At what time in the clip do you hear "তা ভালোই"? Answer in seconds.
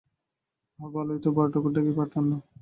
0.79-1.19